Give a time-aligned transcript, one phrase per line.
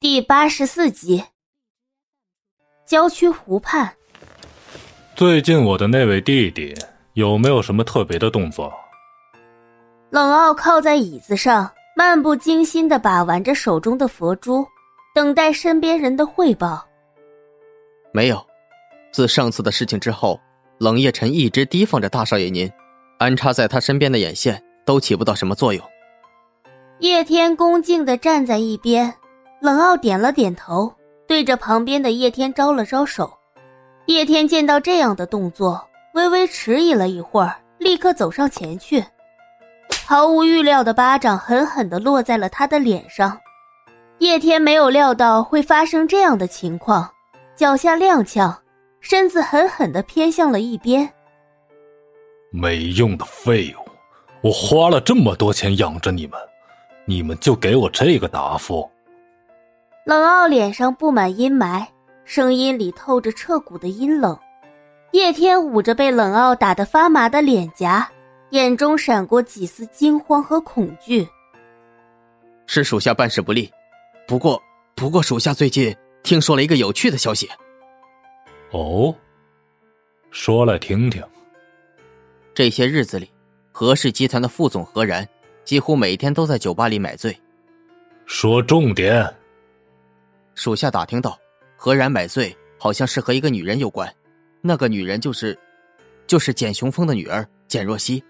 [0.00, 1.24] 第八十四集，
[2.86, 3.92] 郊区湖畔。
[5.16, 6.72] 最近我的那位弟弟
[7.14, 8.72] 有没有什么特别的动作？
[10.10, 14.64] 冷傲靠在椅子上，漫不经心的把玩着手中的佛珠，
[15.12, 16.86] 等待身边人的汇报。
[18.12, 18.46] 没有，
[19.10, 20.40] 自上次的事情之后，
[20.78, 22.70] 冷夜晨一直提防着大少爷您，
[23.18, 25.84] 安插在他身边的眼线都起不到什么作用。
[27.00, 29.12] 叶天恭敬的站在一边。
[29.60, 30.92] 冷傲点了点头，
[31.26, 33.32] 对着旁边的叶天招了招手。
[34.06, 39.04] 叶天见到这样的动作，微微迟疑了一会儿，立刻走上前去，
[40.06, 43.38] 毫无预料的巴掌狠狠地落在了他的脸上。
[44.18, 47.10] 叶天没有料到会发生这样的情况，
[47.54, 48.56] 脚下踉跄，
[49.00, 51.12] 身子狠狠地偏向了一边。
[52.50, 53.88] 没用的废物！
[54.40, 56.40] 我花了这么多钱养着你们，
[57.04, 58.88] 你们就给我这个答复？
[60.08, 61.86] 冷傲脸上布满阴霾，
[62.24, 64.38] 声音里透着彻骨的阴冷。
[65.12, 68.10] 叶天捂着被冷傲打得发麻的脸颊，
[68.48, 71.28] 眼中闪过几丝惊慌和恐惧。
[72.64, 73.70] 是属下办事不力，
[74.26, 74.62] 不过，
[74.94, 77.46] 不过属下最近听说了一个有趣的消息。
[78.70, 79.14] 哦，
[80.30, 81.22] 说来听听。
[82.54, 83.30] 这些日子里，
[83.72, 85.28] 何氏集团的副总何然
[85.66, 87.38] 几乎每天都在酒吧里买醉。
[88.24, 89.30] 说重点。
[90.58, 91.38] 属下打听到，
[91.76, 94.12] 何然买醉好像是和一个女人有关，
[94.60, 95.56] 那个女人就是，
[96.26, 98.20] 就是简雄风的女儿简若曦。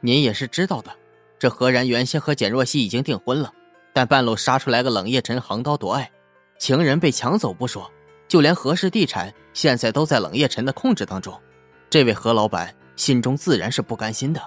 [0.00, 0.90] 您也是知道的，
[1.38, 3.54] 这何然原先和简若曦已经订婚了，
[3.92, 6.10] 但半路杀出来个冷夜晨横刀夺爱，
[6.58, 7.88] 情人被抢走不说，
[8.26, 11.40] 就连何氏地产现在都在冷夜晨的控制当中，
[11.88, 14.42] 这位何老板心中自然是不甘心的。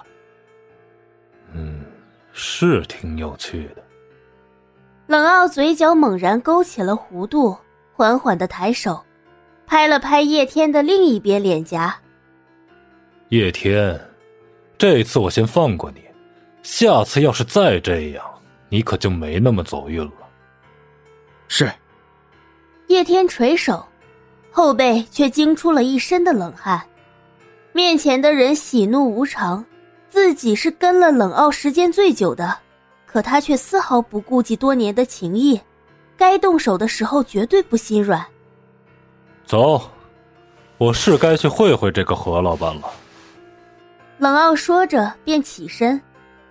[1.54, 1.82] 嗯，
[2.34, 3.82] 是挺有趣的。
[5.12, 7.54] 冷傲嘴角猛然勾起了弧度，
[7.92, 9.04] 缓缓的抬手，
[9.66, 11.94] 拍了拍叶天的另一边脸颊。
[13.28, 14.00] 叶天，
[14.78, 16.00] 这次我先放过你，
[16.62, 18.24] 下次要是再这样，
[18.70, 20.12] 你可就没那么走运了。
[21.46, 21.70] 是。
[22.86, 23.86] 叶天垂手，
[24.50, 26.80] 后背却惊出了一身的冷汗。
[27.74, 29.62] 面前的人喜怒无常，
[30.08, 32.56] 自己是跟了冷傲时间最久的。
[33.12, 35.60] 可他却丝毫不顾及多年的情谊，
[36.16, 38.24] 该动手的时候绝对不心软。
[39.44, 39.82] 走，
[40.78, 42.88] 我是该去会会这个何老板了。
[44.16, 46.00] 冷傲说着便起身，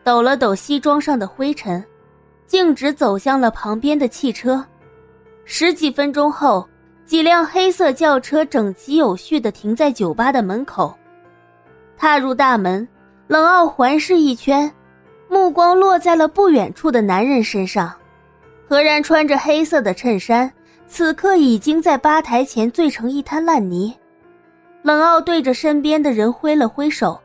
[0.03, 1.83] 抖了抖西装上的灰尘，
[2.45, 4.63] 径直走向了旁边的汽车。
[5.45, 6.67] 十几分钟后，
[7.05, 10.95] 几辆黑色轿车整齐有序的停在酒吧的门口。
[11.97, 12.87] 踏入大门，
[13.27, 14.71] 冷傲环视一圈。
[15.31, 17.89] 目光落在了不远处的男人身上，
[18.67, 20.51] 何然穿着黑色的衬衫，
[20.87, 23.95] 此刻已经在吧台前醉成一滩烂泥。
[24.81, 27.17] 冷傲对着身边的人挥了挥手，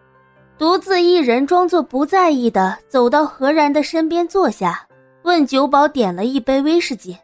[0.56, 4.86] 独自一人装作不在意的走到何然的身边坐下，
[5.22, 7.18] 问酒保点了一杯威士忌。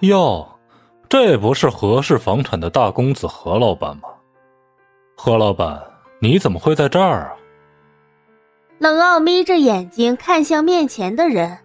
[0.00, 0.46] 哟，
[1.08, 4.10] 这不是何氏房产的大公子何老板吗？
[5.16, 5.82] 何老板，
[6.20, 7.32] 你怎么会在这儿啊？
[8.82, 11.56] 冷傲眯着眼睛看向面前的人，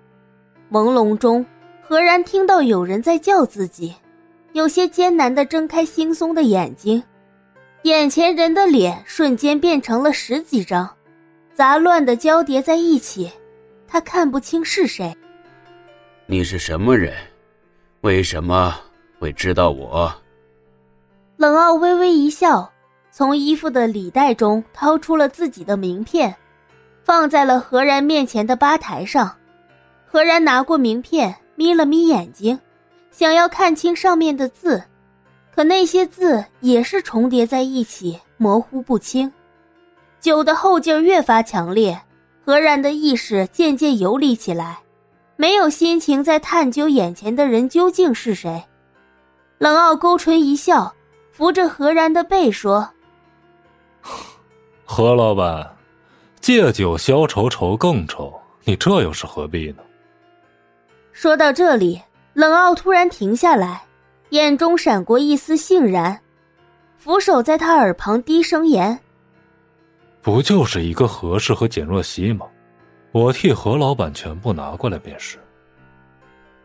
[0.72, 1.44] 朦胧中，
[1.82, 3.96] 何然听到有人在叫自己，
[4.54, 7.04] 有些艰难的睁开惺忪的眼睛，
[7.82, 10.88] 眼前人的脸瞬间变成了十几张，
[11.56, 13.32] 杂乱的交叠在一起，
[13.88, 15.12] 他看不清是谁。
[16.28, 17.16] 你是什么人？
[18.02, 18.76] 为什么
[19.18, 20.14] 会知道我？
[21.38, 22.72] 冷傲微微一笑，
[23.10, 26.36] 从衣服的里袋中掏出了自己的名片。
[27.08, 29.34] 放在了何然面前的吧台上，
[30.06, 32.60] 何然拿过名片，眯了眯眼睛，
[33.12, 34.84] 想要看清上面的字，
[35.56, 39.32] 可那些字也是重叠在一起，模糊不清。
[40.20, 41.98] 酒的后劲越发强烈，
[42.46, 44.80] 何然的意识渐渐游离起来，
[45.38, 48.62] 没有心情再探究眼前的人究竟是谁。
[49.60, 50.94] 冷傲勾唇一笑，
[51.32, 52.90] 扶着何然的背说
[54.84, 55.74] ：“何老板。”
[56.48, 58.34] 借酒消愁愁更愁，
[58.64, 59.84] 你这又是何必呢？
[61.12, 62.02] 说到这里，
[62.32, 63.84] 冷傲突然停下来，
[64.30, 66.18] 眼中闪过一丝杏然，
[66.96, 68.98] 扶手在他耳旁低声言
[70.24, 72.46] ：“不就是一个何氏和简若曦吗？
[73.12, 75.38] 我替何老板全部拿过来便是。”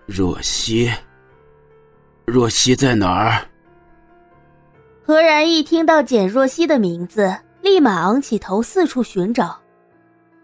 [0.07, 0.89] 若曦，
[2.25, 3.45] 若曦在哪儿？
[5.05, 9.61] 何然一听到简若曦的名字，立马昂起头，四处寻找。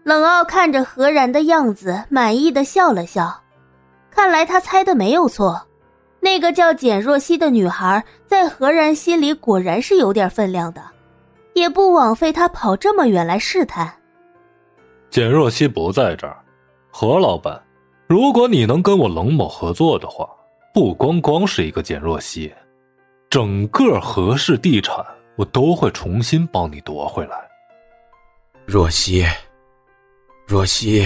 [0.09, 3.43] 冷傲看着何然的样子，满意的笑了笑。
[4.09, 5.67] 看来他猜的没有错，
[6.19, 10.81] 那个叫简若曦的女孩，在何然心里果然是有点分量的，
[11.53, 13.93] 也不枉费他跑这么远来试探。
[15.11, 16.37] 简若曦不在这儿，
[16.89, 17.61] 何老板，
[18.07, 20.27] 如果你能跟我冷某合作的话，
[20.73, 22.51] 不光光是一个简若曦，
[23.29, 27.37] 整个何氏地产我都会重新帮你夺回来。
[28.65, 29.23] 若曦，
[30.49, 31.05] 若曦。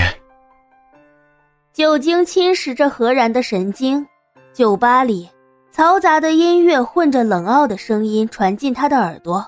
[1.73, 4.07] 酒精侵蚀着何然的神经，
[4.53, 5.29] 酒吧里
[5.69, 9.45] 嘈杂的音乐混着冷傲的声音传进他的耳朵，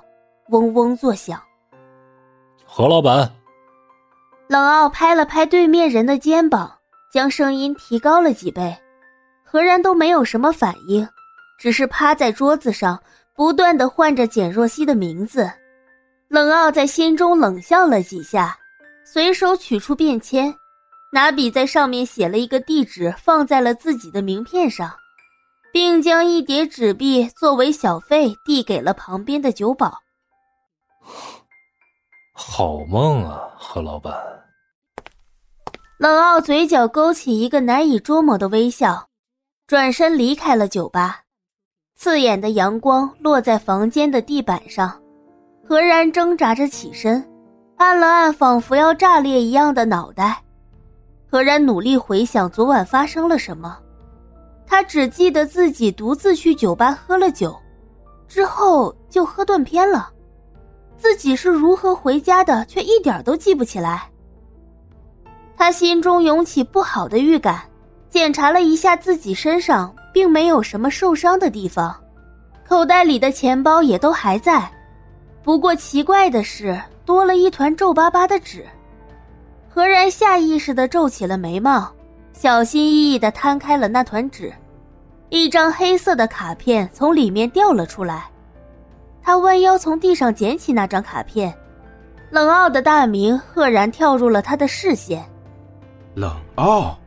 [0.50, 1.42] 嗡嗡作响。
[2.66, 3.32] 何老板，
[4.50, 6.70] 冷傲拍了拍对面人的肩膀，
[7.10, 8.76] 将声音提高了几倍。
[9.46, 11.08] 何然都没有什么反应，
[11.58, 13.02] 只是趴在桌子上，
[13.34, 15.50] 不断的唤着简若曦的名字。
[16.28, 18.58] 冷傲在心中冷笑了几下，
[19.06, 20.54] 随手取出便签。
[21.14, 24.92] 拿笔在上面写了一个地址，放在了自己的名片上，
[25.72, 30.00] 并将一叠纸币作为小费递给了旁边的酒保。
[32.34, 34.14] 好梦啊，何老板。
[35.98, 39.08] 冷傲嘴角勾起一个难以捉摸的微笑，
[39.68, 41.22] 转身离开了酒吧。
[41.96, 45.02] 刺眼的阳光落在房间的地板上，
[45.66, 47.26] 何然挣扎着起身，
[47.78, 50.42] 按了按仿佛要炸裂一样的脑袋。
[51.30, 53.78] 何然努力回想昨晚发生了什么，
[54.66, 57.56] 他只记得自己独自去酒吧喝了酒，
[58.28, 60.10] 之后就喝断片了。
[60.98, 64.10] 自己是如何回家的，却一点都记不起来。
[65.58, 67.62] 他心中涌起不好的预感，
[68.10, 71.94] 检查了一下自己身上，并没有什么受伤的地方，
[72.66, 74.72] 口袋里的钱包也都还在。
[75.44, 78.66] 不过奇怪的是，多了一团皱巴巴的纸。
[79.70, 81.92] 何然下意识的皱起了眉毛，
[82.34, 84.52] 小心翼翼的摊开了那团纸，
[85.30, 88.26] 一张黑色的卡片从里面掉了出来。
[89.22, 91.54] 他弯腰从地上捡起那张卡片，
[92.30, 95.24] 冷傲的大名赫然跳入了他的视线。
[96.14, 96.98] 冷傲，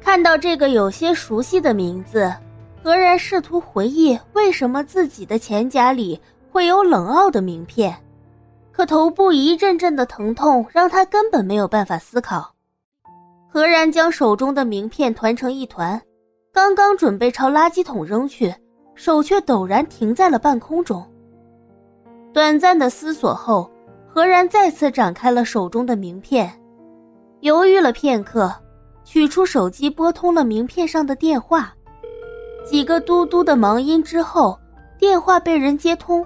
[0.00, 2.32] 看到这个有些熟悉的名字，
[2.82, 6.20] 何然试图回忆为什么自己的钱夹里
[6.52, 7.96] 会有冷傲的名片。
[8.78, 12.54] 可头部一阵阵的疼痛让他根本没有办法思考。
[13.48, 16.00] 何然将手中的名片团成一团，
[16.52, 18.54] 刚刚准备朝垃圾桶扔去，
[18.94, 21.04] 手却陡然停在了半空中。
[22.32, 23.68] 短暂的思索后，
[24.06, 26.48] 何然再次展开了手中的名片，
[27.40, 28.54] 犹豫了片刻，
[29.02, 31.74] 取出手机拨通了名片上的电话。
[32.64, 34.56] 几个嘟嘟的忙音之后，
[35.00, 36.24] 电话被人接通。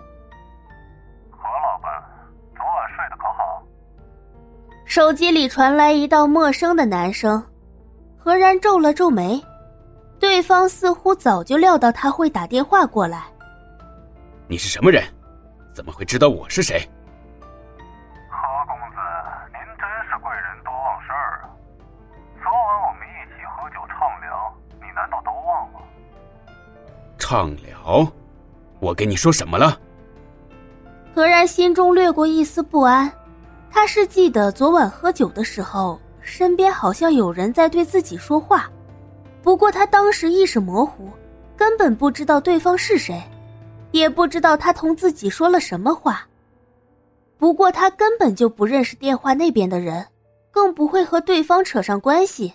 [4.92, 7.42] 手机里传来一道陌生的男声，
[8.18, 9.42] 何然皱了皱眉，
[10.20, 13.24] 对方似乎早就料到他会打电话过来。
[14.46, 15.02] 你是什么人？
[15.72, 16.86] 怎么会知道我是谁？
[18.28, 18.36] 何
[18.66, 18.98] 公子，
[19.46, 21.48] 您真是贵人多忘事儿啊！
[22.42, 25.80] 昨晚我们一起喝酒畅聊，你难道都忘了？
[27.18, 28.06] 畅聊？
[28.78, 29.80] 我跟你说什么了？
[31.14, 33.10] 何然心中掠过一丝不安。
[33.74, 38.70] 他是记得昨晚喝酒的时候，身边好像有人在对自己说话，
[39.42, 41.08] 不过他当时意识模糊，
[41.56, 43.20] 根本不知道对方是谁，
[43.90, 46.28] 也不知道他同自己说了什么话。
[47.38, 50.06] 不过他根本就不认识电话那边的人，
[50.50, 52.52] 更不会和对方扯上关系。